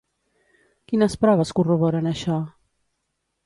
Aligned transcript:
Quines 0.93 1.17
proves 1.25 1.53
corroboren 1.59 2.13
això? 2.15 2.41